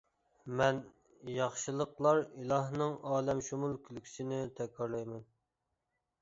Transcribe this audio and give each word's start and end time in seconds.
مەن 0.59 0.77
ياخشىلىقلار 1.33 2.21
ئىلاھىنىڭ 2.23 2.95
ئالەمشۇمۇل 3.11 3.77
كۈلكىسىنى 3.89 4.41
تەكرارلايمەن. 4.63 5.23